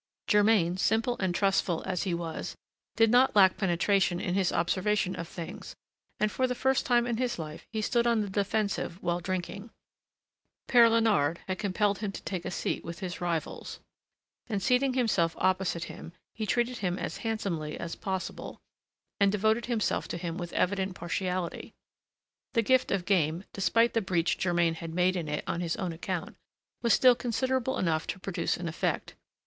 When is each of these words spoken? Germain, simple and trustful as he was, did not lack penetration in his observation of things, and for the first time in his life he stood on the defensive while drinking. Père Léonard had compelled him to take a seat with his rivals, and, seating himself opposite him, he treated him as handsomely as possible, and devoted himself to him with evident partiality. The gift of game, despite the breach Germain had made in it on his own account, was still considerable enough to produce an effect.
Germain, 0.25 0.77
simple 0.77 1.15
and 1.19 1.35
trustful 1.35 1.83
as 1.85 2.01
he 2.01 2.13
was, 2.15 2.55
did 2.95 3.11
not 3.11 3.35
lack 3.35 3.55
penetration 3.55 4.19
in 4.19 4.33
his 4.33 4.51
observation 4.51 5.15
of 5.15 5.27
things, 5.27 5.75
and 6.19 6.31
for 6.31 6.47
the 6.47 6.55
first 6.55 6.87
time 6.87 7.05
in 7.05 7.17
his 7.17 7.37
life 7.37 7.67
he 7.71 7.83
stood 7.83 8.07
on 8.07 8.21
the 8.21 8.27
defensive 8.27 8.95
while 9.03 9.19
drinking. 9.19 9.69
Père 10.67 10.89
Léonard 10.89 11.37
had 11.47 11.59
compelled 11.59 11.99
him 11.99 12.11
to 12.13 12.23
take 12.23 12.45
a 12.45 12.49
seat 12.49 12.83
with 12.83 12.97
his 12.97 13.21
rivals, 13.21 13.79
and, 14.49 14.63
seating 14.63 14.95
himself 14.95 15.35
opposite 15.37 15.83
him, 15.83 16.13
he 16.33 16.47
treated 16.47 16.79
him 16.79 16.97
as 16.97 17.17
handsomely 17.17 17.79
as 17.79 17.95
possible, 17.95 18.59
and 19.19 19.31
devoted 19.31 19.67
himself 19.67 20.07
to 20.07 20.17
him 20.17 20.35
with 20.35 20.51
evident 20.53 20.95
partiality. 20.95 21.75
The 22.53 22.63
gift 22.63 22.89
of 22.89 23.05
game, 23.05 23.43
despite 23.53 23.93
the 23.93 24.01
breach 24.01 24.39
Germain 24.39 24.73
had 24.73 24.95
made 24.95 25.15
in 25.15 25.27
it 25.29 25.43
on 25.45 25.61
his 25.61 25.75
own 25.75 25.93
account, 25.93 26.37
was 26.81 26.91
still 26.91 27.13
considerable 27.13 27.77
enough 27.77 28.07
to 28.07 28.19
produce 28.19 28.57
an 28.57 28.67
effect. 28.67 29.13